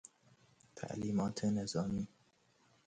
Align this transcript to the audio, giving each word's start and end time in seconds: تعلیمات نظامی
تعلیمات 0.75 1.45
نظامی 1.45 2.07